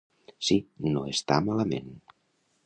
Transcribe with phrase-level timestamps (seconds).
[0.47, 0.57] Sí,
[0.95, 1.93] no està malament.